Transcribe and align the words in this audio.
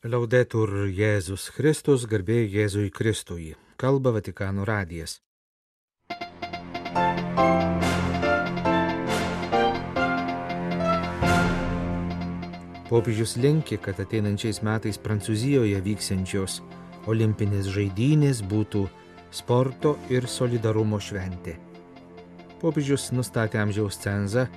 Laudetur 0.00 0.86
Jėzus 0.88 1.50
Kristus, 1.52 2.06
garbė 2.08 2.38
Jėzui 2.48 2.88
Kristui. 2.88 3.50
Kalba 3.76 4.14
Vatikano 4.14 4.64
radijas. 4.64 5.18
Popiežius 12.88 13.36
linki, 13.36 13.76
kad 13.76 14.00
ateinančiais 14.00 14.62
metais 14.64 14.96
Prancūzijoje 14.96 15.76
vyksiančios 15.84 16.62
olimpinės 17.04 17.68
žaidynės 17.68 18.40
būtų 18.40 18.86
sporto 19.28 19.98
ir 20.08 20.24
solidarumo 20.24 20.96
šventė. 20.96 21.58
Popiežius 22.62 23.10
nustatė 23.12 23.60
amžiaus 23.60 24.00
cenzą 24.00 24.48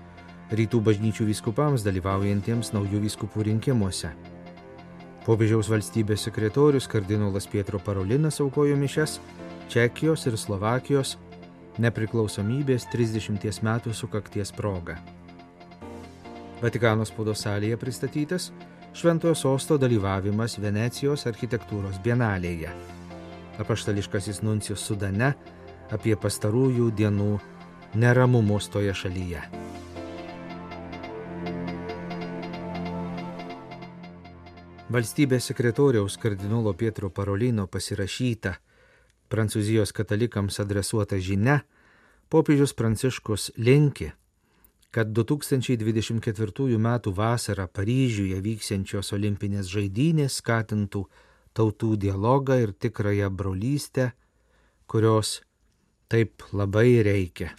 rytų 0.55 0.79
bažnyčių 0.87 1.27
vyskupams 1.33 1.83
dalyvaujantiems 1.83 2.71
naujų 2.71 3.03
vyskupų 3.09 3.51
rinkimuose. 3.51 4.13
Popiežiaus 5.23 5.69
valstybės 5.71 6.25
sekretorius 6.27 6.83
kardinolas 6.91 7.45
Pietro 7.47 7.79
Parolinas 7.79 8.41
aukojo 8.43 8.75
mišes 8.75 9.21
Čekijos 9.71 10.25
ir 10.27 10.35
Slovakijos 10.35 11.13
nepriklausomybės 11.79 12.89
30 12.91 13.63
metų 13.63 13.95
sukakties 13.95 14.51
proga. 14.51 14.97
Vatikano 16.59 17.07
spaudos 17.07 17.45
salėje 17.47 17.79
pristatytas 17.79 18.51
Šventojo 18.93 19.33
sosto 19.33 19.79
dalyvavimas 19.79 20.59
Venecijos 20.59 21.23
architektūros 21.31 22.03
bienalėje. 22.03 22.75
Apaštališkasis 23.63 24.43
nuncijus 24.43 24.83
Sudane 24.83 25.33
apie 25.87 26.19
pastarųjų 26.19 26.91
dienų 26.99 27.33
neramumus 27.95 28.67
toje 28.67 28.91
šalyje. 28.91 29.62
Valstybės 34.93 35.47
sekretoriaus 35.49 36.19
kardinolo 36.21 36.69
Pietro 36.77 37.07
Parolino 37.09 37.63
pasirašyta 37.65 38.51
Prancūzijos 39.33 39.89
katalikams 39.97 40.59
adresuota 40.61 41.17
žinia, 41.17 41.63
popiežius 42.29 42.75
Pranciškus 42.77 43.47
linki, 43.57 44.11
kad 44.93 45.09
2024 45.17 46.77
m. 46.77 46.91
vasarą 47.09 47.65
Paryžiuje 47.73 48.37
vyksiančios 48.45 49.09
olimpinės 49.17 49.71
žaidynės 49.73 50.37
skatintų 50.43 51.07
tautų 51.57 51.95
dialogą 52.05 52.59
ir 52.61 52.77
tikrąją 52.77 53.31
brolystę, 53.33 54.11
kurios 54.85 55.39
taip 56.05 56.45
labai 56.53 57.01
reikia. 57.01 57.55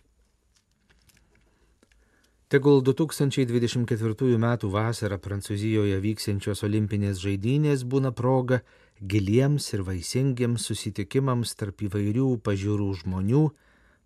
Tegul 2.48 2.82
2024 2.84 4.36
m. 4.36 4.46
vasarą 4.68 5.16
Prancūzijoje 5.16 5.96
vyksiančios 6.04 6.60
olimpinės 6.66 7.16
žaidynės 7.22 7.86
būna 7.88 8.10
proga 8.12 8.58
giliems 9.00 9.70
ir 9.72 9.80
vaisingiems 9.86 10.66
susitikimams 10.68 11.54
tarp 11.56 11.80
įvairių 11.88 12.36
pažiūrų 12.44 12.88
žmonių, 13.00 13.44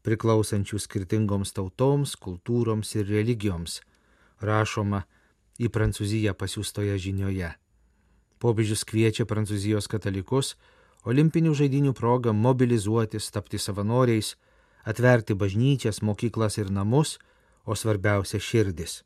priklausančių 0.07 0.79
skirtingoms 0.79 1.51
tautoms, 1.57 2.15
kultūroms 2.15 2.95
ir 2.95 3.11
religijoms, 3.11 3.81
rašoma 4.39 5.03
į 5.59 5.73
Prancūziją 5.75 6.37
pasiūstoje 6.39 6.95
žinioje. 6.95 7.51
Popiežius 8.39 8.87
kviečia 8.87 9.27
Prancūzijos 9.27 9.91
katalikus 9.91 10.55
olimpinių 11.03 11.57
žaidinių 11.59 11.91
progą 11.91 12.31
mobilizuotis, 12.31 13.33
tapti 13.35 13.59
savanoriais, 13.59 14.37
atverti 14.87 15.35
bažnyčias, 15.35 16.05
mokyklas 16.07 16.63
ir 16.63 16.71
namus, 16.71 17.19
o 17.69 17.77
svarbiausia 17.77 18.41
širdis. 18.41 19.03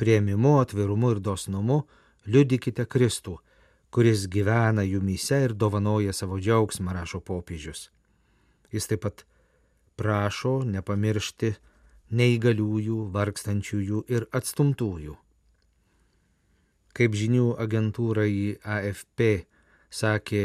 Prieimimu, 0.00 0.56
atvirumu 0.62 1.12
ir 1.14 1.20
dosnumu 1.20 1.82
liudykite 2.26 2.86
Kristų, 2.88 3.36
kuris 3.94 4.24
gyvena 4.32 4.82
jumyse 4.82 5.42
ir 5.44 5.52
dovanoja 5.54 6.16
savo 6.16 6.40
džiaugsmą, 6.40 6.96
rašo 6.96 7.20
popiežius. 7.20 7.90
Jis 8.72 8.88
taip 8.90 9.04
pat 9.04 9.26
prašo 10.00 10.62
nepamiršti 10.66 11.52
neįgaliųjų, 12.14 12.98
vargstančiųjų 13.14 14.02
ir 14.16 14.26
atstumtųjų. 14.34 15.14
Kaip 16.94 17.14
žinių 17.18 17.54
agentūrai 17.62 18.58
AFP 18.62 19.46
sakė 19.90 20.44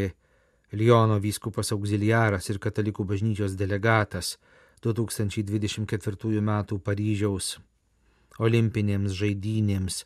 Liono 0.71 1.17
vyskupas 1.17 1.71
auxiliaras 1.73 2.49
ir 2.53 2.59
katalikų 2.61 3.05
bažnyčios 3.09 3.55
delegatas 3.57 4.35
2024 4.85 6.39
m. 6.39 6.51
Paryžiaus 6.83 7.57
olimpinėms 8.39 9.15
žaidynėms 9.19 10.03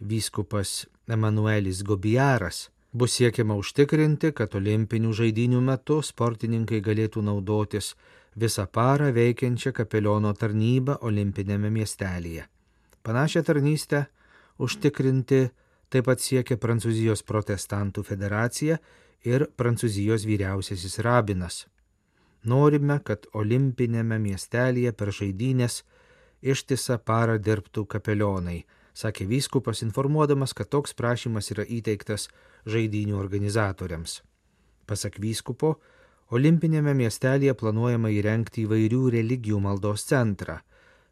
vyskupas 0.00 0.84
Emanuelis 1.08 1.82
Gobijaras 1.82 2.68
bus 2.92 3.16
siekiama 3.16 3.56
užtikrinti, 3.60 4.32
kad 4.36 4.54
olimpinių 4.58 5.12
žaidinių 5.16 5.60
metu 5.64 6.00
sportininkai 6.02 6.80
galėtų 6.84 7.22
naudotis 7.24 7.94
visą 8.36 8.66
parą 8.66 9.10
veikiančią 9.14 9.72
kapeliono 9.72 10.32
tarnybą 10.34 10.98
olimpinėme 11.06 11.70
miestelėje. 11.70 12.46
Panašią 13.02 13.42
tarnystę 13.46 14.04
užtikrinti 14.58 15.48
taip 15.90 16.06
pat 16.06 16.20
siekia 16.22 16.58
Prancūzijos 16.60 17.24
protestantų 17.26 18.04
federacija 18.06 18.78
ir 19.26 19.46
Prancūzijos 19.56 20.26
vyriausiasis 20.28 20.98
rabinas. 21.04 21.64
Norime, 22.44 22.96
kad 23.04 23.26
olimpinėme 23.36 24.16
miestelėje 24.18 24.92
per 24.96 25.12
žaidynės 25.12 25.82
ištisą 26.40 26.96
parą 27.04 27.36
dirbtų 27.36 27.84
kapelionai, 27.84 28.64
sakė 28.96 29.26
vyskupas, 29.28 29.82
informuodamas, 29.84 30.54
kad 30.56 30.70
toks 30.72 30.96
prašymas 30.96 31.52
yra 31.52 31.66
įteiktas 31.68 32.28
žaidinių 32.64 33.18
organizatoriams. 33.20 34.22
Pasak 34.88 35.20
vyskupo, 35.20 35.76
olimpinėme 36.32 36.94
miestelėje 36.96 37.54
planuojama 37.60 38.10
įrengti 38.16 38.64
įvairių 38.64 39.02
religijų 39.16 39.60
maldos 39.60 40.06
centrą. 40.08 40.60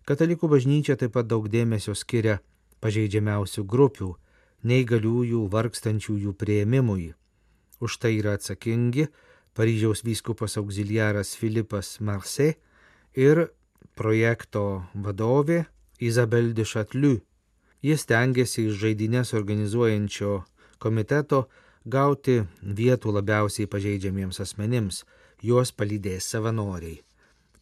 Katalikų 0.08 0.48
bažnyčia 0.48 0.96
taip 0.96 1.12
pat 1.12 1.28
daug 1.28 1.50
dėmesio 1.52 1.92
skiria 1.94 2.38
pažeidžiamiausių 2.80 3.64
grupių, 3.68 4.14
neįgaliųjų, 4.64 5.44
vargstančiųjų 5.52 6.32
prieimimui. 6.40 7.12
Už 7.84 7.98
tai 8.00 8.16
yra 8.16 8.38
atsakingi 8.38 9.10
Paryžiaus 9.58 10.04
vyskupas 10.06 10.54
auxiliaras 10.60 11.34
Filipas 11.34 11.96
Marse 11.98 12.52
ir 13.18 13.48
projekto 13.98 14.84
vadovė 14.94 15.64
Izabel 15.98 16.52
de 16.54 16.62
Chatliu. 16.62 17.16
Jis 17.82 18.06
tengiasi 18.06 18.68
iš 18.68 18.78
žaidynės 18.84 19.34
organizuojančio 19.34 20.44
komiteto 20.78 21.48
gauti 21.84 22.38
vietų 22.62 23.16
labiausiai 23.18 23.66
pažeidžiamiems 23.66 24.38
asmenims, 24.46 25.02
juos 25.42 25.74
palydės 25.74 26.30
savanoriai. 26.30 27.00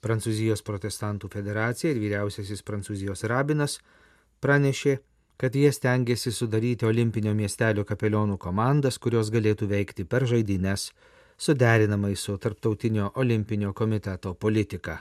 Prancūzijos 0.05 0.61
protestantų 0.69 1.33
federacija 1.33 1.95
ir 1.95 2.01
vyriausiasis 2.05 2.61
Prancūzijos 2.61 3.25
rabinas 3.25 3.81
pranešė, 4.45 4.99
kad 5.41 5.57
jie 5.57 5.73
stengiasi 5.73 6.33
sudaryti 6.33 6.85
olimpinio 6.85 7.33
miestelio 7.33 7.89
kapelionų 7.89 8.37
komandas, 8.37 9.01
kurios 9.01 9.33
galėtų 9.33 9.73
veikti 9.73 10.05
per 10.05 10.29
žaidynės 10.29 10.91
suderinamai 11.37 12.15
su 12.17 12.39
Tarptautinio 12.39 13.11
olimpinio 13.15 13.73
komiteto 13.73 14.35
politika. 14.35 14.99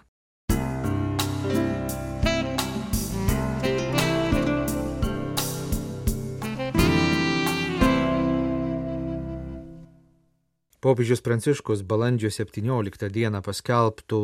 Popiežius 10.85 11.22
Pranciškus 11.22 11.81
balandžio 11.81 12.29
17 12.29 13.07
dieną 13.09 13.40
paskelbtų 13.41 14.19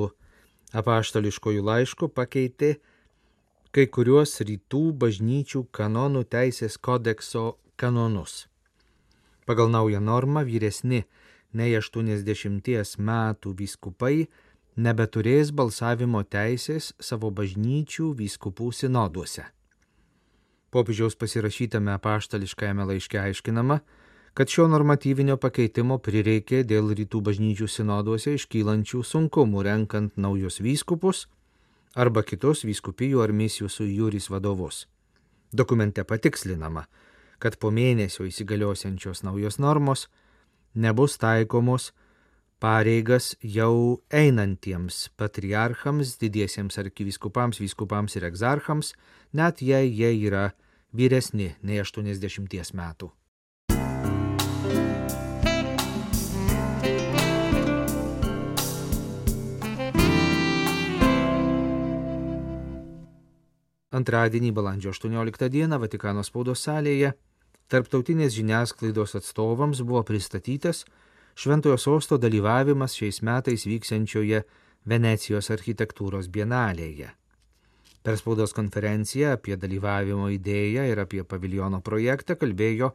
apaštališkojų 0.78 1.63
laiškų 1.66 2.09
pakeitė 2.13 2.75
kai 3.73 3.88
kuriuos 3.88 4.35
rytų 4.45 4.81
bažnyčių 5.01 5.63
kanonų 5.73 6.22
teisės 6.29 6.78
kodekso 6.78 7.55
kanonus. 7.81 8.45
Pagal 9.49 9.72
naują 9.73 10.03
normą 10.05 10.43
vyresni 10.46 11.02
nei 11.53 11.76
80 11.78 12.98
metų 12.98 13.56
vyskupai 13.59 14.28
nebeturės 14.76 15.52
balsavimo 15.52 16.24
teisės 16.24 16.94
savo 17.00 17.32
bažnyčių 17.32 18.14
vyskupų 18.20 18.72
sinoduose. 18.72 19.44
Popiežiaus 20.72 21.18
pasirašytame 21.20 21.92
apaštališkajame 21.98 22.86
laiške 22.88 23.20
aiškinama, 23.20 23.82
kad 24.34 24.48
šio 24.48 24.70
normatyvinio 24.72 25.36
pakeitimo 25.38 25.98
prireikė 26.00 26.64
dėl 26.64 26.94
rytų 26.96 27.20
bažnyčių 27.28 27.68
sinoduose 27.68 28.38
iškylančių 28.38 29.03
sunkumų 29.03 29.64
renkant 29.68 30.16
naujus 30.16 30.62
vyskupus 30.64 31.26
arba 31.96 32.24
kitus 32.24 32.64
vyskupijų 32.64 33.20
ar 33.26 33.36
misijų 33.36 33.68
su 33.68 33.84
jūris 33.84 34.30
vadovus. 34.32 34.86
Dokumente 35.52 36.06
patikslinama, 36.08 36.86
kad 37.44 37.58
po 37.59 37.74
mėnesio 37.76 38.24
įsigaliosiančios 38.30 39.26
naujos 39.28 39.59
normos 39.59 40.08
nebus 40.73 41.18
taikomos 41.18 41.91
pareigas 42.62 43.35
jau 43.41 44.02
einantiems 44.14 45.09
patriarchams, 45.18 46.18
didiesiems 46.22 46.78
arkiviskupams, 46.78 47.59
vyskupams 47.59 48.16
ir 48.16 48.28
egzarchams, 48.29 48.94
net 49.34 49.64
jei 49.66 49.90
jie 49.90 50.12
yra 50.28 50.52
vyresni 50.94 51.56
nei 51.64 51.82
80 51.82 52.78
metų. 52.78 53.09
Antradienį, 63.91 64.53
balandžio 64.56 64.94
18 64.96 65.50
dieną, 65.52 65.82
Vatikano 65.82 66.24
spaudos 66.24 66.62
salėje 66.64 67.12
tarptautinės 67.72 68.35
žiniasklaidos 68.35 69.16
atstovams 69.20 69.79
buvo 69.88 70.03
pristatytas 70.03 70.84
Šventojo 71.40 71.78
sosto 71.79 72.18
dalyvavimas 72.20 72.97
šiais 73.00 73.22
metais 73.23 73.64
vyksiančioje 73.64 74.41
Venecijos 74.91 75.47
architektūros 75.56 76.28
bienalėje. 76.28 77.08
Per 78.03 78.18
spaudos 78.20 78.52
konferenciją 78.58 79.38
apie 79.38 79.56
dalyvavimo 79.62 80.28
idėją 80.35 80.84
ir 80.90 81.00
apie 81.06 81.23
paviljono 81.23 81.79
projektą 81.85 82.35
kalbėjo 82.35 82.91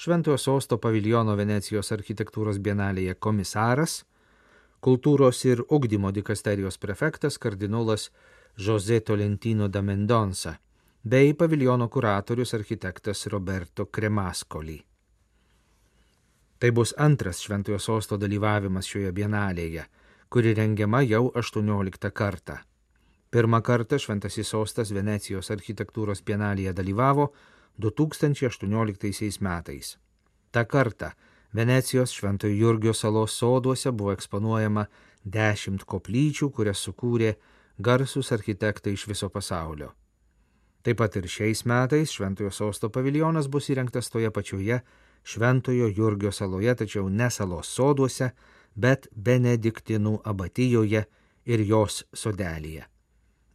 Šventojo 0.00 0.38
sosto 0.38 0.78
paviljono 0.78 1.34
Venecijos 1.36 1.90
architektūros 1.96 2.62
bienalėje 2.62 3.18
komisaras, 3.18 4.04
kultūros 4.80 5.42
ir 5.50 5.66
ugdymo 5.68 6.14
dikasterijos 6.14 6.78
prefektas 6.78 7.36
kardinolas 7.42 8.08
José 8.56 9.00
Tolentino 9.00 9.68
da 9.68 9.82
Mendonsa 9.82 10.60
bei 11.02 11.34
paviljono 11.34 11.88
kuratorius 11.88 12.54
architektas 12.54 13.26
Roberto 13.26 13.86
Kremascoli. 13.86 14.84
Tai 16.58 16.70
bus 16.70 16.94
antras 16.98 17.40
Šventojo 17.40 17.78
sosto 17.78 18.18
dalyvavimas 18.20 18.84
šioje 18.84 19.12
bienalėje, 19.12 19.86
kuri 20.28 20.52
rengiama 20.54 21.00
jau 21.02 21.30
18 21.34 22.10
kartą. 22.12 22.58
Pirmą 23.30 23.62
kartą 23.62 23.96
Šventasis 23.98 24.52
sostas 24.52 24.92
Venecijos 24.92 25.48
architektūros 25.50 26.20
bienalėje 26.20 26.74
dalyvavo 26.76 27.30
2018 27.78 29.40
metais. 29.40 29.96
Ta 30.50 30.64
kartą 30.64 31.14
Venecijos 31.54 32.12
Šventojo 32.12 32.52
Jurgio 32.52 32.92
salos 32.92 33.38
soduose 33.38 33.90
buvo 33.90 34.12
eksponuojama 34.12 34.84
dešimt 35.24 35.88
koplyčių, 35.88 36.50
kurias 36.50 36.84
sukūrė 36.84 37.32
garsus 37.78 38.32
architektai 38.32 38.92
iš 38.92 39.06
viso 39.08 39.30
pasaulio. 39.32 39.94
Taip 40.82 40.96
pat 40.96 41.16
ir 41.20 41.28
šiais 41.28 41.66
metais 41.68 42.12
Šventojo 42.14 42.50
sosto 42.50 42.88
paviljonas 42.88 43.50
bus 43.52 43.68
įrengtas 43.68 44.08
toje 44.08 44.30
pačioje 44.30 44.80
Šventojo 45.24 45.90
Jurgio 45.96 46.32
saloje, 46.32 46.74
tačiau 46.74 47.08
ne 47.08 47.28
salos 47.30 47.68
soduose, 47.68 48.30
bet 48.74 49.08
Benediktinų 49.12 50.20
abatijoje 50.24 51.04
ir 51.44 51.64
jos 51.68 52.04
sodelėje. 52.16 52.86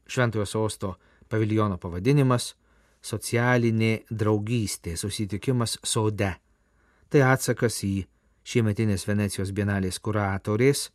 Šventojo 0.05 0.45
sosto 0.45 0.95
paviljono 1.29 1.77
pavadinimas- 1.77 2.53
socialinė 3.11 4.05
draugystė, 4.09 4.95
susitikimas 4.97 5.79
sode. 5.83 6.35
Tai 7.09 7.21
atsakas 7.21 7.81
į 7.83 8.05
šiemetinės 8.43 9.07
Venecijos 9.07 9.51
bienalės 9.51 9.99
kuratorės 9.99 10.89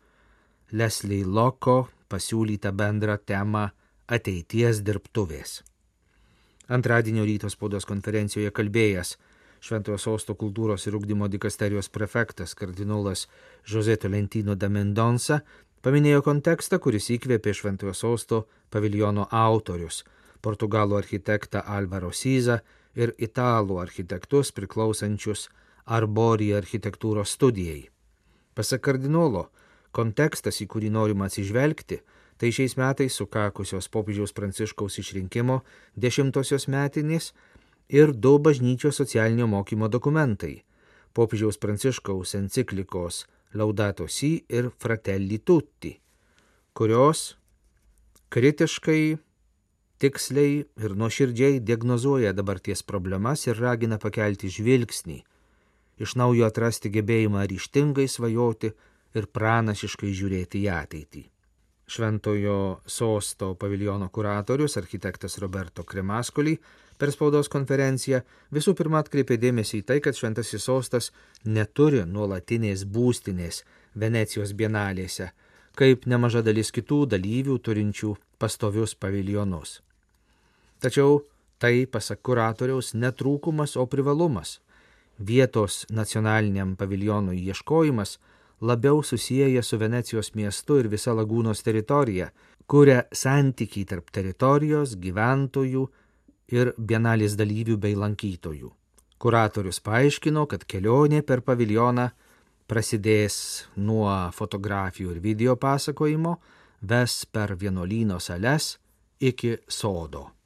Leslie 0.73 1.25
Loko 1.25 1.89
pasiūlytą 2.09 2.73
bendrą 2.73 3.19
temą 3.19 3.71
ateities 4.09 4.83
dirbtuvės. 4.83 5.63
Antradienio 6.71 7.25
ryto 7.27 7.49
spaudos 7.51 7.83
konferencijoje 7.83 8.53
kalbėjęs 8.55 9.17
Šventojo 9.61 9.97
sosto 9.99 10.37
kultūros 10.39 10.87
ir 10.87 10.95
ugdymo 10.95 11.27
dikasterijos 11.29 11.91
prefektas 11.91 12.55
kardinolas 12.55 13.25
José 13.67 13.97
Tolentino 13.99 14.55
da 14.55 14.69
Mendonsa 14.71 15.41
paminėjo 15.83 16.23
kontekstą, 16.23 16.79
kuris 16.79 17.11
įkvėpė 17.17 17.57
Šventojo 17.59 17.95
sosto 17.95 18.39
paviljono 18.71 19.27
autorius- 19.31 20.05
portugalų 20.47 20.97
architektą 21.01 21.65
Alvaro 21.67 22.13
Syza 22.13 22.61
ir 22.95 23.15
italų 23.19 23.81
architektus 23.83 24.53
priklausančius 24.53 25.49
Arborija 25.87 26.63
architektūros 26.63 27.35
studijai. 27.35 27.89
Pasak 28.55 28.81
kardinolo, 28.81 29.49
kontekstas, 29.91 30.63
į 30.63 30.67
kurį 30.69 30.91
norima 30.91 31.27
atsižvelgti, 31.27 32.01
Tai 32.41 32.49
šiais 32.49 32.73
metais 32.81 33.13
sukakusios 33.21 33.91
popiežiaus 33.93 34.33
pranciškaus 34.33 34.95
išrinkimo 35.03 35.59
dešimtosios 35.93 36.71
metinės 36.73 37.35
ir 37.93 38.15
du 38.17 38.39
bažnyčios 38.41 38.97
socialinio 38.97 39.47
mokymo 39.47 39.89
dokumentai- 39.93 40.63
popiežiaus 41.17 41.59
pranciškaus 41.61 42.35
enciklikos 42.39 43.27
Laudato 43.53 44.09
Si 44.09 44.45
ir 44.49 44.71
Fratelli 44.79 45.39
Tutti, 45.39 46.01
kurios 46.73 47.37
kritiškai, 48.31 49.19
tiksliai 49.99 50.65
ir 50.85 50.95
nuoširdžiai 50.97 51.61
diagnozuoja 51.61 52.33
dabarties 52.33 52.83
problemas 52.83 53.47
ir 53.47 53.61
ragina 53.61 53.99
pakelti 53.99 54.49
žvilgsnį, 54.49 55.19
iš 55.99 56.15
naujo 56.17 56.47
atrasti 56.47 56.89
gebėjimą 56.89 57.45
ryštingai 57.53 58.09
svajoti 58.09 58.73
ir 59.15 59.27
pranašiškai 59.27 60.15
žiūrėti 60.15 60.65
į 60.65 60.73
ateitį. 60.79 61.25
Šventojo 61.91 62.81
sosto 62.87 63.55
paviljono 63.55 64.09
kuratorius 64.09 64.77
architektas 64.77 65.39
Roberto 65.43 65.83
Kremaskoli 65.83 66.55
per 66.99 67.11
spaudos 67.11 67.49
konferenciją 67.51 68.21
visų 68.55 68.77
pirma 68.79 69.01
atkreipė 69.03 69.39
dėmesį 69.43 69.81
į 69.81 69.87
tai, 69.89 69.97
kad 70.05 70.15
Šventasis 70.15 70.69
sostas 70.69 71.11
neturi 71.45 72.05
nuolatinės 72.07 72.85
būstinės 72.87 73.65
Venecijos 73.99 74.55
bienalėse, 74.55 75.33
kaip 75.75 76.07
nemaža 76.07 76.45
dalis 76.47 76.71
kitų 76.71 77.01
dalyvių 77.17 77.59
turinčių 77.59 78.15
pastovius 78.39 78.95
paviljonus. 78.95 79.81
Tačiau 80.79 81.25
tai, 81.59 81.87
pasak 81.91 82.23
kuratoriaus, 82.23 82.95
netrūkumas, 82.95 83.75
o 83.77 83.89
privalumas. 83.91 84.61
Vietos 85.19 85.83
nacionaliniam 85.91 86.77
paviljonui 86.79 87.43
ieškojimas 87.51 88.21
labiau 88.61 89.03
susiję 89.03 89.63
su 89.63 89.79
Venecijos 89.79 90.35
miestu 90.35 90.79
ir 90.79 90.89
visa 90.89 91.15
lagūnos 91.17 91.63
teritorija, 91.65 92.31
kuria 92.67 93.03
santykiai 93.13 93.85
tarp 93.85 94.11
teritorijos, 94.11 94.97
gyventojų 94.97 95.87
ir 96.55 96.73
bienalės 96.79 97.37
dalyvių 97.39 97.77
bei 97.77 97.97
lankytojų. 97.97 98.71
Kuratorius 99.21 99.81
paaiškino, 99.85 100.47
kad 100.47 100.65
kelionė 100.65 101.23
per 101.23 101.43
paviljoną 101.45 102.09
prasidės 102.71 103.67
nuo 103.77 104.09
fotografijų 104.33 105.17
ir 105.17 105.21
video 105.21 105.57
pasakojimo, 105.57 106.37
ves 106.81 107.25
per 107.27 107.57
vienuolyno 107.61 108.21
sales 108.21 108.79
iki 109.21 109.57
sodo. 109.69 110.40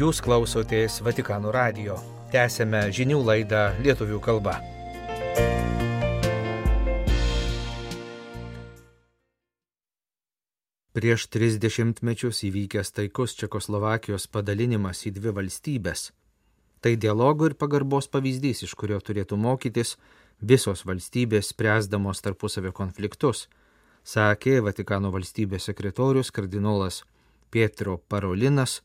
Jūs 0.00 0.22
klausotės 0.24 0.94
Vatikano 1.04 1.50
radio. 1.52 1.98
Tęsėme 2.32 2.86
žinių 2.96 3.18
laidą 3.20 3.66
lietuvių 3.84 4.16
kalba. 4.24 4.54
Prieš 10.96 11.26
30 11.36 12.00
mečius 12.00 12.40
įvykęs 12.48 12.94
taikus 12.96 13.36
Čekoslovakijos 13.42 14.24
padalinimas 14.32 15.04
į 15.04 15.12
dvi 15.20 15.36
valstybės. 15.36 16.08
Tai 16.80 16.96
dialogo 16.96 17.52
ir 17.52 17.58
pagarbos 17.60 18.08
pavyzdys, 18.08 18.64
iš 18.64 18.72
kurio 18.80 19.04
turėtų 19.04 19.36
mokytis 19.36 19.98
visos 20.40 20.86
valstybės 20.88 21.52
spręsdamos 21.52 22.24
tarpusavio 22.24 22.72
konfliktus, 22.72 23.50
sakė 24.00 24.62
Vatikano 24.64 25.12
valstybės 25.12 25.68
sekretorius 25.68 26.32
kardinolas 26.32 27.02
Pietro 27.52 28.00
Parolinas 28.08 28.80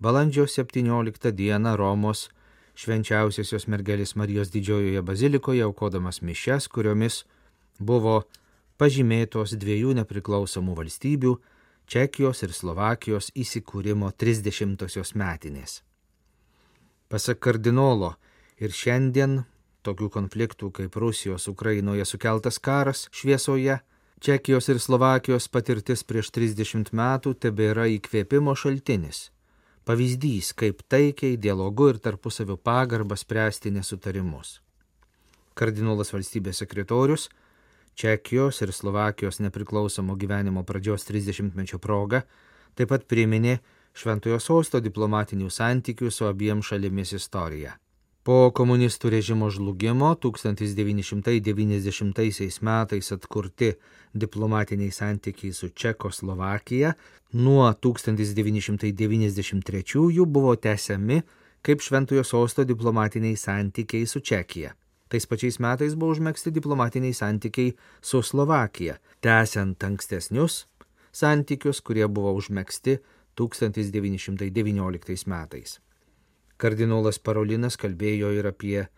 balandžio 0.00 0.46
17 0.46 1.32
dieną 1.32 1.76
Romos 1.76 2.30
švenčiausiosios 2.74 3.66
mergelės 3.68 4.14
Marijos 4.16 4.48
didžiojoje 4.48 5.02
bazilikoje 5.04 5.62
aukodamas 5.66 6.22
mišes, 6.24 6.68
kuriomis 6.72 7.24
buvo 7.78 8.22
pažymėtos 8.80 9.52
dviejų 9.60 9.92
nepriklausomų 10.00 10.76
valstybių- 10.78 11.34
Čekijos 11.92 12.42
ir 12.42 12.52
Slovakijos 12.52 13.28
įsikūrimo 13.34 14.12
30-osios 14.16 15.12
metinės. 15.14 15.82
Pasak 17.08 17.40
kardinolo, 17.40 18.14
ir 18.56 18.70
šiandien 18.70 19.44
tokių 19.82 20.08
konfliktų 20.08 20.70
kaip 20.72 20.96
Rusijos 20.96 21.48
Ukrainoje 21.48 22.04
sukeltas 22.04 22.58
karas 22.58 23.08
šviesoje, 23.12 23.80
Čekijos 24.20 24.68
ir 24.68 24.78
Slovakijos 24.78 25.48
patirtis 25.48 26.04
prieš 26.04 26.30
30 26.30 26.92
metų 26.92 27.34
tebėra 27.34 27.84
įkvėpimo 27.88 28.56
šaltinis 28.56 29.30
pavyzdys, 29.88 30.52
kaip 30.56 30.82
taikiai, 30.88 31.36
dialogu 31.36 31.90
ir 31.92 32.00
tarpusavio 32.02 32.56
pagarbą 32.56 33.16
spręsti 33.16 33.72
nesutarimus. 33.74 34.58
Kardinolas 35.54 36.12
valstybės 36.14 36.62
sekretorius 36.62 37.28
Čekijos 38.00 38.62
ir 38.62 38.72
Slovakijos 38.72 39.40
nepriklausomo 39.44 40.14
gyvenimo 40.16 40.62
pradžios 40.64 41.04
30-mečio 41.10 41.78
proga 41.78 42.22
taip 42.74 42.88
pat 42.88 43.04
priminė 43.04 43.58
Šventojo 43.92 44.38
sosto 44.40 44.80
diplomatinių 44.80 45.50
santykių 45.50 46.10
su 46.14 46.24
abiem 46.24 46.62
šalimis 46.62 47.12
istoriją. 47.18 47.74
Po 48.22 48.50
komunistų 48.52 49.10
režimo 49.14 49.48
žlugimo 49.48 50.12
1990 50.20 52.60
metais 52.60 53.12
atkurti 53.16 53.72
diplomatiniai 54.12 54.92
santykiai 54.92 55.52
su 55.56 55.68
Čekoslovakija 55.68 56.92
nuo 57.32 57.72
1993 57.72 60.26
buvo 60.26 60.56
tęsiami 60.56 61.22
kaip 61.62 61.80
Šventojo 61.80 62.24
sosto 62.24 62.64
diplomatiniai 62.64 63.36
santykiai 63.36 64.06
su 64.06 64.20
Čekija. 64.20 64.74
Tais 65.08 65.26
pačiais 65.26 65.58
metais 65.58 65.94
buvo 65.96 66.12
užmėgsti 66.14 66.50
diplomatiniai 66.54 67.14
santykiai 67.16 67.72
su 68.00 68.22
Slovakija, 68.22 68.96
tęsiant 69.24 69.84
ankstesnius 69.84 70.66
santykius, 71.12 71.80
kurie 71.80 72.08
buvo 72.08 72.32
užmėgsti 72.38 72.98
1919 73.40 75.26
metais. 75.26 75.80
Kardinolas 76.60 77.18
Parolinas 77.18 77.76
kalbėjo 77.80 78.34
ir 78.36 78.46
apie 78.50 78.88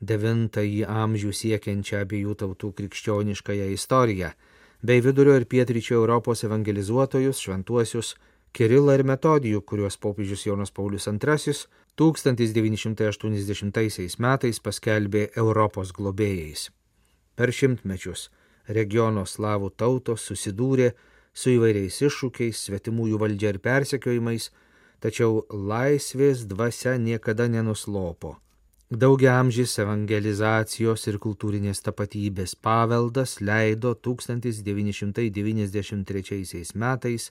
devintąjį 0.00 0.86
amžių 0.88 1.32
siekiančią 1.36 2.00
abiejų 2.06 2.34
tautų 2.42 2.72
krikščioniškąją 2.78 3.66
istoriją, 3.76 4.30
bei 4.82 5.00
vidurio 5.04 5.34
ir 5.36 5.44
pietryčio 5.44 5.94
Europos 6.00 6.44
evangelizuotojus, 6.48 7.36
šventuosius 7.44 8.16
Kirilą 8.56 8.96
ir 8.98 9.04
Metodijų, 9.06 9.60
kuriuos 9.62 9.94
popiežius 10.02 10.42
Jonas 10.48 10.72
Paulius 10.74 11.06
II 11.06 11.54
1980 12.00 14.16
metais 14.24 14.56
paskelbė 14.64 15.22
Europos 15.36 15.92
globėjais. 15.94 16.70
Per 17.36 17.52
šimtmečius 17.54 18.30
regiono 18.66 19.24
slavų 19.26 19.70
tautos 19.76 20.20
susidūrė 20.26 20.92
su 21.32 21.50
įvairiais 21.54 22.02
iššūkiais, 22.08 22.56
svetimųjų 22.66 23.18
valdžia 23.22 23.48
ir 23.54 23.58
persekiojimais, 23.62 24.50
tačiau 25.00 25.46
laisvės 25.50 26.46
dvasia 26.48 26.96
niekada 27.00 27.48
nenuslopo. 27.48 28.36
Daugia 28.90 29.38
amžys 29.38 29.78
evangelizacijos 29.78 31.06
ir 31.06 31.22
kultūrinės 31.22 31.78
tapatybės 31.86 32.58
paveldas 32.58 33.38
leido 33.40 33.94
1993 33.94 36.74
metais 36.74 37.30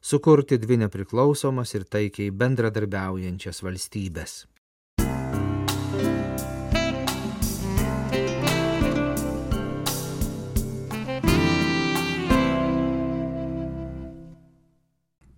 sukurti 0.00 0.58
dvi 0.62 0.76
nepriklausomas 0.84 1.74
ir 1.74 1.84
taikiai 1.90 2.30
bendradarbiaujančias 2.30 3.62
valstybės. 3.66 4.53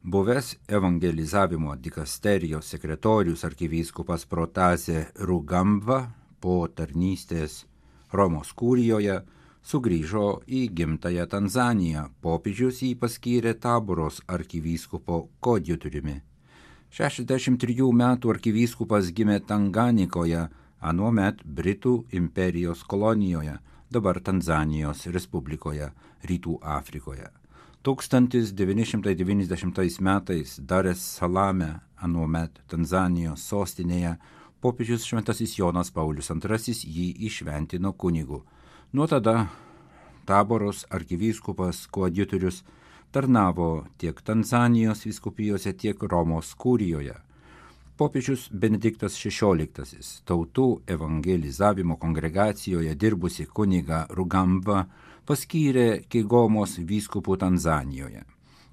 Buvęs 0.07 0.57
evangelizavimo 0.69 1.77
dikasterijos 1.77 2.69
sekretorius 2.71 3.41
arkivyskupas 3.45 4.23
Protazė 4.31 5.01
Rugamba 5.19 5.97
po 6.41 6.69
tarnystės 6.71 7.65
Romos 8.13 8.53
kūrijoje 8.55 9.17
sugrįžo 9.67 10.29
į 10.47 10.61
gimtają 10.79 11.25
Tanzaniją. 11.33 12.05
Popiežius 12.23 12.85
jį 12.87 12.93
paskyrė 13.01 13.57
taboros 13.59 14.21
arkivyskupo 14.31 15.25
kodjutoriumi. 15.43 16.21
63 16.95 17.89
metų 18.03 18.31
arkivyskupas 18.37 19.11
gimė 19.11 19.41
Tanganikoje, 19.49 20.45
anuomet 20.79 21.43
Britų 21.43 21.97
imperijos 22.13 22.87
kolonijoje, 22.87 23.59
dabar 23.91 24.23
Tanzanijos 24.23 25.03
Respublikoje, 25.11 25.91
Rytų 26.31 26.61
Afrikoje. 26.63 27.27
1990 27.87 30.03
metais 30.03 30.59
Darės 30.59 30.99
Salame, 30.99 31.79
anuomet 32.03 32.59
Tanzanijos 32.67 33.45
sostinėje, 33.47 34.17
popiežius 34.59 35.07
Šventasis 35.07 35.55
Jonas 35.55 35.95
Paulius 35.95 36.27
II 36.35 36.75
jį 36.97 37.15
išventino 37.29 37.93
kunigu. 37.93 38.43
Nuo 38.93 39.07
tada 39.07 39.47
taboros 40.27 40.83
arkivyskupas 40.91 41.87
koadjutorius 41.87 42.65
tarnavo 43.15 43.87
tiek 43.99 44.19
Tanzanijos 44.19 45.07
viskupijose, 45.07 45.73
tiek 45.79 46.03
Romos 46.03 46.59
kūrijoje. 46.59 47.15
Popiežius 47.97 48.51
Benediktas 48.51 49.15
XVI 49.15 50.03
tautų 50.27 50.83
evangelizavimo 50.91 52.03
kongregacijoje 52.03 52.99
dirbusi 52.99 53.47
kuniga 53.47 54.09
Rugamba 54.11 54.89
paskyrė 55.27 56.05
Kigomos 56.09 56.77
vyskupų 56.79 57.37
Tanzanijoje, 57.43 58.23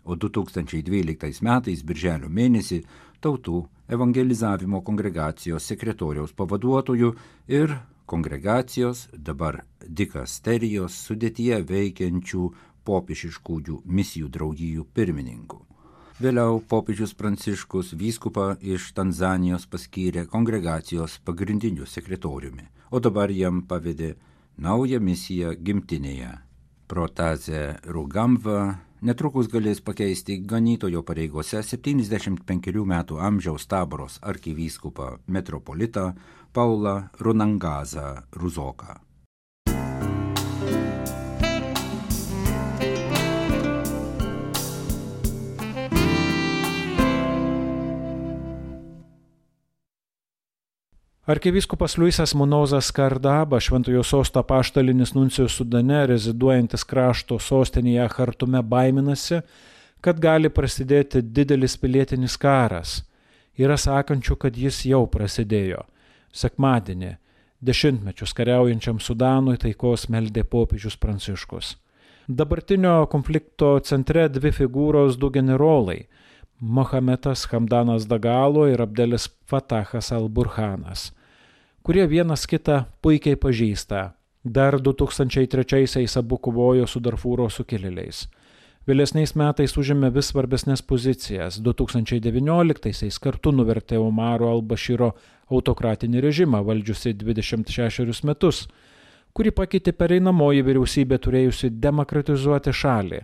o 0.05 0.15
2012 0.15 1.41
metais 1.45 1.81
birželio 1.83 2.29
mėnesį 2.29 2.83
tautų 3.23 3.63
evangelizavimo 3.93 4.81
kongregacijos 4.85 5.65
sekretoriaus 5.71 6.33
pavaduotojų 6.37 7.11
ir 7.47 7.75
kongregacijos 8.05 9.07
dabar 9.13 9.63
dikasterijos 9.87 10.97
sudėtyje 11.07 11.61
veikiančių 11.69 12.47
popiežiškųjų 12.87 13.83
misijų 13.85 14.29
draugijų 14.37 14.87
pirmininku. 14.93 15.63
Vėliau 16.21 16.59
popiežius 16.69 17.15
Pranciškus 17.17 17.95
vyskupą 17.97 18.53
iš 18.61 18.91
Tanzanijos 18.93 19.65
paskyrė 19.65 20.27
kongregacijos 20.29 21.17
pagrindiniu 21.25 21.87
sekretoriumi, 21.89 22.67
o 22.93 22.99
dabar 23.01 23.33
jam 23.33 23.63
pavedė 23.65 24.13
naują 24.57 24.99
misiją 24.99 25.53
gimtinėje. 25.59 26.31
Protazė 26.87 27.79
Rugamva 27.85 28.79
netrukus 29.01 29.47
galės 29.51 29.81
pakeisti 29.81 30.37
ganytojo 30.47 31.03
pareigose 31.03 31.63
75 31.63 32.83
metų 32.93 33.19
amžiaus 33.19 33.67
taboros 33.67 34.19
arkivyskupą 34.21 35.17
metropolitą 35.27 36.13
Paulą 36.53 37.09
Runangazą 37.19 38.21
Ruzoką. 38.31 39.12
Arkivyskupas 51.25 51.97
Luisas 51.97 52.35
Munozas 52.35 52.91
Kardaba, 52.91 53.59
Šventojo 53.59 54.03
sosto 54.03 54.43
paštalinis 54.43 55.13
nuncijus 55.13 55.53
Sudane, 55.55 56.01
reziduojantis 56.07 56.83
krašto 56.83 57.37
sostinėje 57.39 58.09
Hartume, 58.11 58.59
baiminasi, 58.59 59.39
kad 60.03 60.19
gali 60.19 60.51
prasidėti 60.51 61.21
didelis 61.23 61.77
pilietinis 61.79 62.35
karas. 62.35 62.97
Yra 63.55 63.77
sakančių, 63.79 64.35
kad 64.35 64.59
jis 64.59 64.81
jau 64.89 65.05
prasidėjo. 65.07 65.85
Sekmadienį, 66.35 67.13
dešimtmečius 67.63 68.35
kariaujančiam 68.35 68.99
Sudanui 68.99 69.55
taikos 69.63 70.09
meldė 70.11 70.43
popiežius 70.43 70.99
Pranciškus. 70.99 71.77
Dabartinio 72.27 73.05
konflikto 73.07 73.77
centre 73.79 74.27
dvi 74.27 74.51
figūros 74.59 75.15
du 75.15 75.31
generolai 75.31 76.01
Mohametas 76.59 77.45
Hamdanas 77.51 78.07
Dagalo 78.07 78.67
ir 78.67 78.81
Abdelis 78.81 79.29
Fatahas 79.45 80.11
al-Burhanas, 80.11 81.11
kurie 81.83 82.05
vienas 82.07 82.45
kitą 82.47 82.85
puikiai 83.01 83.35
pažįsta. 83.35 84.13
Dar 84.43 84.77
2003-aisiais 84.79 86.17
abu 86.19 86.37
kovojo 86.37 86.87
su 86.87 86.99
Darfūro 86.99 87.49
sukilėliais. 87.49 88.27
Vėlesniais 88.87 89.31
metais 89.39 89.77
užėmė 89.79 90.09
vis 90.11 90.33
svarbesnės 90.33 90.81
pozicijas. 90.83 91.61
2019-aisiais 91.63 93.19
kartu 93.23 93.53
nuvertė 93.55 93.95
Omaro 94.03 94.49
al-Bashiro 94.51 95.13
autokratinį 95.47 96.23
režimą 96.25 96.59
valdžiusi 96.67 97.13
26 97.15 98.23
metus, 98.27 98.67
kurį 99.31 99.55
pakeitė 99.55 99.95
pereinamoji 99.95 100.65
vyriausybė 100.67 101.19
turėjusi 101.23 101.71
demokratizuoti 101.71 102.75
šalį 102.75 103.23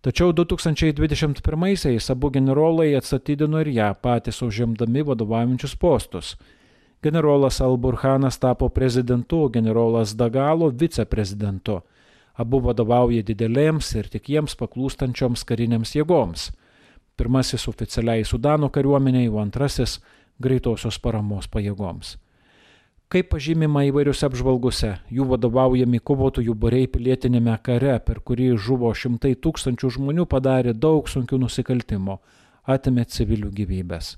Tačiau 0.00 0.30
2021-aisiais 0.30 2.10
abu 2.14 2.30
generolai 2.30 2.92
atstatydino 2.94 3.58
ir 3.64 3.72
ją 3.74 3.88
patys 3.98 4.38
užimdami 4.46 5.02
vadovaujančius 5.02 5.74
postus. 5.74 6.36
Generolas 7.02 7.60
Alburhanas 7.60 8.38
tapo 8.38 8.68
prezidentu, 8.68 9.48
generolas 9.48 10.14
Dagalo 10.14 10.70
viceprezidentu. 10.70 11.80
Abu 12.38 12.60
vadovauja 12.62 13.24
didelėms 13.26 13.90
ir 13.98 14.06
tik 14.12 14.30
jiems 14.30 14.54
paklūstančioms 14.60 15.42
karinėms 15.42 15.96
jėgoms. 15.98 16.52
Pirmasis 17.18 17.66
oficialiai 17.66 18.22
Sudano 18.24 18.70
kariuomeniai, 18.70 19.26
o 19.28 19.42
antrasis 19.42 19.98
greitosios 20.38 20.98
paramos 21.02 21.50
pajėgoms. 21.50 22.14
Kaip 23.08 23.30
pažymima 23.32 23.86
įvairiuose 23.88 24.26
apžvalgose, 24.26 24.88
jų 25.08 25.24
vadovaujami 25.30 25.96
kovotojų 26.10 26.52
būriai 26.60 26.90
pilietinėme 26.92 27.54
kare, 27.64 27.94
per 28.04 28.18
kurį 28.20 28.50
žuvo 28.60 28.90
šimtai 28.92 29.30
tūkstančių 29.32 29.88
žmonių, 29.94 30.26
padarė 30.28 30.74
daug 30.76 31.08
sunkių 31.08 31.38
nusikaltimų, 31.46 32.18
atėmė 32.68 33.06
civilių 33.08 33.48
gyvybės. 33.62 34.10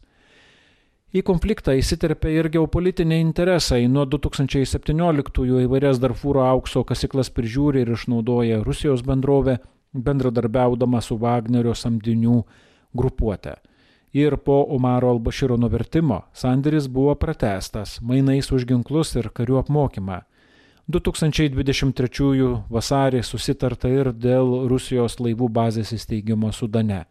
Į 1.15 1.23
konfliktą 1.23 1.77
įsiterpė 1.79 2.35
ir 2.35 2.51
geopolitiniai 2.51 3.23
interesai. 3.23 3.87
Nuo 3.87 4.09
2017-ųjų 4.11 5.63
įvairias 5.69 6.03
Darfūro 6.03 6.43
aukso 6.51 6.83
kasiklas 6.83 7.31
prižiūri 7.31 7.87
ir 7.87 7.95
išnaudoja 7.95 8.59
Rusijos 8.67 9.07
bendrovė, 9.07 9.61
bendradarbiaudama 9.95 10.99
su 10.99 11.15
Wagnerio 11.23 11.79
samdinių 11.79 12.43
grupuote 12.91 13.61
ir 14.13 14.37
po 14.37 14.63
Umaro 14.69 15.11
Albaširo 15.15 15.57
nuvertimo 15.57 16.23
sandėris 16.35 16.89
buvo 16.91 17.15
pratestas 17.15 17.99
mainais 18.01 18.51
už 18.53 18.67
ginklus 18.67 19.15
ir 19.17 19.31
karių 19.31 19.61
apmokymą. 19.63 20.23
2023 20.91 22.65
vasarį 22.71 23.23
susitarta 23.23 23.89
ir 23.89 24.11
dėl 24.13 24.67
Rusijos 24.71 25.21
laivų 25.23 25.49
bazės 25.49 25.93
įsteigimo 25.95 26.51
Sudane. 26.53 27.05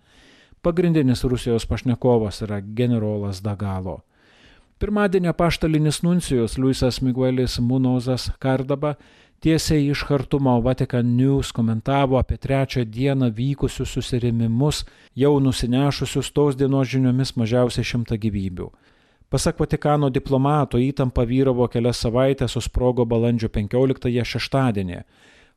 Pagrindinis 0.61 1.23
Rusijos 1.23 1.65
pašnekovas 1.65 2.41
yra 2.43 2.59
generolas 2.59 3.39
Dagalo. 3.39 4.01
Pirmadienį 4.79 5.31
paštalinis 5.35 6.01
nuncijus 6.03 6.57
Luisas 6.59 7.01
Miguelis 7.03 7.57
Munozas 7.59 8.29
Kardaba 8.39 8.93
tiesiai 9.39 9.87
iš 9.89 10.03
Hartumo 10.09 10.59
Vatican 10.61 11.15
News 11.15 11.51
komentavo 11.51 12.17
apie 12.19 12.37
trečią 12.37 12.83
dieną 12.85 13.31
vykusius 13.31 13.89
susirimimus, 13.95 14.85
jau 15.15 15.39
nusinešusius 15.39 16.31
tos 16.31 16.55
dienos 16.59 16.87
žiniomis 16.91 17.35
mažiausiai 17.39 17.87
šimtą 17.87 18.19
gyvybių. 18.19 18.69
Pasak 19.29 19.59
Vatikano 19.61 20.09
diplomato 20.09 20.79
įtampa 20.81 21.23
vyravo 21.29 21.67
kelias 21.69 22.01
savaitės, 22.01 22.55
susprogo 22.57 23.05
balandžio 23.05 23.49
15-ąją 23.53 24.25
šeštadienį. 24.25 25.03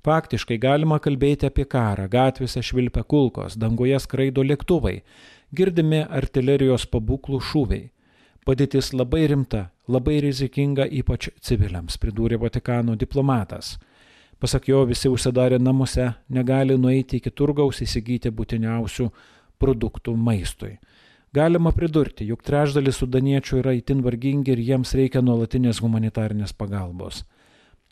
Faktiškai 0.05 0.59
galima 0.59 0.99
kalbėti 0.99 1.49
apie 1.49 1.65
karą, 1.65 2.05
gatvėse 2.11 2.61
švilpia 2.63 3.03
kulkos, 3.09 3.57
danguje 3.57 3.99
skraido 4.03 4.45
lėktuvai, 4.45 4.99
girdimi 5.55 6.03
artilerijos 6.05 6.85
pabūklų 6.91 7.41
šūviai. 7.49 7.89
Padėtis 8.45 8.93
labai 8.93 9.25
rimta, 9.31 9.71
labai 9.89 10.21
rizikinga 10.23 10.87
ypač 10.87 11.29
civiliams, 11.41 11.99
pridūrė 11.99 12.39
Vatikano 12.41 12.95
diplomatas. 12.97 13.77
Pasak 14.43 14.69
jo, 14.69 14.85
visi 14.87 15.09
užsidarę 15.09 15.59
namuose 15.59 16.13
negali 16.29 16.79
nueiti 16.79 17.21
iki 17.21 17.31
turgaus 17.31 17.83
įsigyti 17.83 18.31
būtiniausių 18.31 19.09
produktų 19.63 20.17
maistui. 20.19 20.79
Galima 21.33 21.71
pridurti, 21.73 22.27
juk 22.29 22.43
trečdalis 22.45 22.99
sudaniečių 23.01 23.61
yra 23.63 23.73
itin 23.79 24.03
vargingi 24.05 24.53
ir 24.53 24.61
jiems 24.61 24.91
reikia 24.99 25.23
nuolatinės 25.25 25.81
humanitarinės 25.81 26.53
pagalbos. 26.53 27.23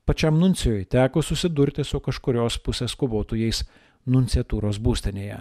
Pačiam 0.05 0.37
nuncijui 0.43 0.85
teko 0.91 1.23
susidurti 1.23 1.85
su 1.87 2.01
kažkurios 2.05 2.59
pusės 2.61 2.97
kovotojais 2.99 3.63
nunciatūros 4.11 4.81
būstinėje. 4.83 5.39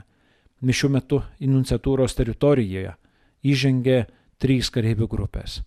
Mišių 0.61 0.89
metu 0.93 1.21
į 1.39 1.49
nunciatūros 1.51 2.15
teritorijoje 2.15 2.93
įžengė 3.43 3.99
trys 4.39 4.69
kareivių 4.71 5.07
grupės, 5.11 5.61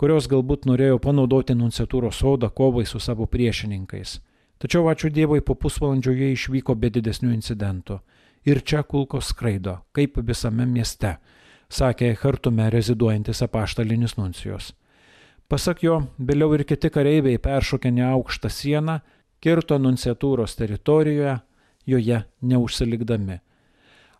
kurios 0.00 0.30
galbūt 0.32 0.64
norėjo 0.64 0.96
panaudoti 1.04 1.52
nunciatūros 1.52 2.22
sodą 2.22 2.48
kovai 2.56 2.86
su 2.88 3.00
savo 3.04 3.26
priešininkais. 3.28 4.14
Tačiau 4.60 4.88
ačiū 4.88 5.10
Dievui 5.12 5.42
po 5.44 5.54
pusvalandžio 5.54 6.14
jie 6.16 6.30
išvyko 6.32 6.74
be 6.76 6.88
didesnių 6.92 7.34
incidentų. 7.36 7.98
Ir 8.48 8.62
čia 8.64 8.80
kulkos 8.82 9.28
skraido, 9.34 9.82
kaip 9.92 10.16
visame 10.24 10.64
mieste, 10.64 11.18
sakė 11.68 12.14
Hartume 12.22 12.70
reziduojantis 12.72 13.42
apaštalinis 13.44 14.16
nuncijos. 14.16 14.72
Pasak 15.48 15.82
jo, 15.84 15.98
vėliau 16.16 16.54
ir 16.56 16.64
kiti 16.64 16.88
kareiviai 16.94 17.40
peršokė 17.42 17.92
neaukštą 17.92 18.48
sieną, 18.48 19.00
kirto 19.40 19.76
nunciatūros 19.82 20.56
teritorijoje, 20.56 21.36
joje 21.84 22.22
neužsilikdami. 22.40 23.40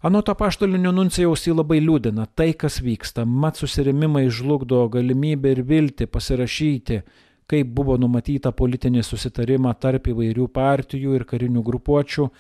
Anot 0.01 0.31
apaštalinio 0.33 0.95
nuncijaus 0.97 1.43
jį 1.45 1.59
labai 1.59 1.77
liūdina 1.85 2.25
tai, 2.33 2.55
kas 2.57 2.79
vyksta, 2.81 3.27
mat 3.29 3.59
susirimimai 3.61 4.31
žlugdo 4.33 4.87
galimybę 4.89 5.51
ir 5.53 5.61
viltį 5.69 6.07
pasirašyti, 6.09 7.03
kaip 7.51 7.75
buvo 7.77 7.99
numatyta 8.01 8.49
politinį 8.57 9.03
susitarimą 9.05 9.75
tarp 9.77 10.09
įvairių 10.09 10.47
partijų 10.57 11.19
ir 11.19 11.27
karinių 11.29 11.61
grupuočių 11.67 12.31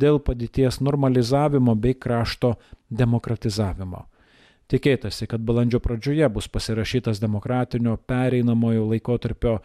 dėl 0.00 0.22
padėties 0.24 0.80
normalizavimo 0.80 1.76
bei 1.76 1.92
krašto 1.92 2.54
demokratizavimo. 2.88 4.06
Tikėtasi, 4.72 5.28
kad 5.28 5.44
balandžio 5.44 5.82
pradžioje 5.84 6.32
bus 6.32 6.48
pasirašytas 6.48 7.20
demokratinio 7.20 7.98
pereinamojo 8.08 8.88
laikotarpio 8.94 9.58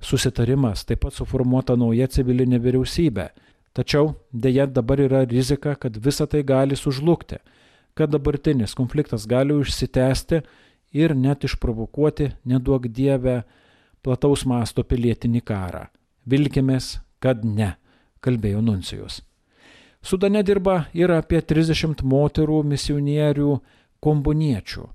susitarimas, 0.00 0.86
taip 0.88 1.04
pat 1.04 1.20
suformuota 1.20 1.76
nauja 1.76 2.08
civilinė 2.08 2.62
vyriausybė 2.62 3.32
Tačiau 3.72 4.12
dėja 4.32 4.66
dabar 4.68 5.00
yra 5.00 5.22
rizika, 5.24 5.74
kad 5.74 5.96
visa 5.96 6.26
tai 6.28 6.42
gali 6.44 6.76
sužlugti, 6.76 7.38
kad 7.96 8.12
dabartinis 8.12 8.76
konfliktas 8.76 9.24
gali 9.26 9.56
užsitęsti 9.56 10.42
ir 10.92 11.14
net 11.16 11.44
išprovokuoti, 11.48 12.32
neduok 12.44 12.88
dievę, 12.92 13.42
plataus 14.04 14.44
masto 14.44 14.84
pilietinį 14.84 15.40
karą. 15.40 15.86
Vilkimės, 16.28 16.98
kad 17.22 17.44
ne, 17.44 17.74
kalbėjo 18.20 18.60
nuncijus. 18.60 19.22
Sudane 20.02 20.42
dirba 20.42 20.88
ir 20.92 21.12
apie 21.14 21.40
30 21.40 22.02
moterų 22.02 22.62
misionierių 22.66 23.52
kombuniečių. 24.02 24.88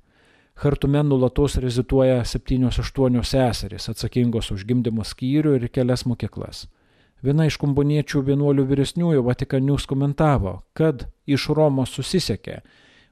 Hartume 0.57 1.03
nulatos 1.05 1.55
reziduoja 1.63 2.23
7-8 2.25 3.23
seserys 3.23 3.89
atsakingos 3.89 4.51
už 4.51 4.65
gimdymo 4.67 5.05
skyrių 5.05 5.55
ir 5.57 5.67
kelias 5.71 6.03
mokyklas. 6.09 6.65
Viena 7.25 7.47
iš 7.49 7.57
kumboniečių 7.57 8.21
vienuolių 8.27 8.67
vyresniųjų 8.69 9.23
Vatikanius 9.25 9.87
komentavo, 9.89 10.61
kad 10.77 11.07
iš 11.25 11.47
Romos 11.57 11.95
susisiekė 11.97 12.59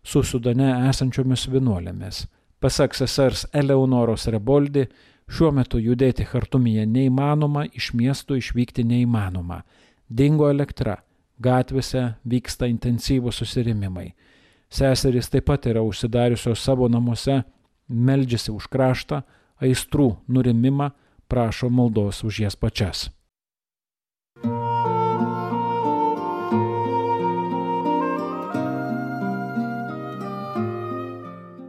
su 0.05 0.21
Sudane 0.23 0.69
esančiomis 0.89 1.47
vienuolėmis. 1.49 2.25
Pasak 2.61 2.93
sesers 2.95 3.47
Eleonoros 3.53 4.27
Reboldi, 4.29 4.85
šiuo 5.29 5.49
metu 5.57 5.81
judėti 5.81 6.25
Hartumyje 6.29 6.85
neįmanoma, 6.85 7.65
iš 7.73 7.91
miestų 7.97 8.37
išvykti 8.41 8.85
neįmanoma. 8.85 9.63
Dingo 10.09 10.51
elektra, 10.53 10.99
gatvėse 11.41 12.13
vyksta 12.23 12.69
intensyvūs 12.69 13.41
susirimimai. 13.41 14.11
Seserys 14.69 15.31
taip 15.33 15.49
pat 15.49 15.65
yra 15.65 15.81
užsidariusios 15.85 16.61
savo 16.61 16.87
namuose, 16.89 17.41
meldžiasi 17.89 18.53
už 18.53 18.69
kraštą, 18.69 19.23
aistrų 19.61 20.11
nurimimą, 20.29 20.91
prašo 21.27 21.69
maldos 21.69 22.23
už 22.23 22.43
jas 22.45 22.55
pačias. 22.55 23.09